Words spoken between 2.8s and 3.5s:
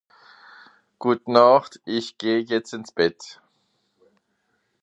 Bett